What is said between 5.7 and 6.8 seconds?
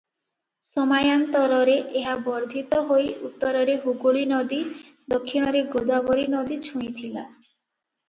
ଗୋଦାବରୀନଦୀ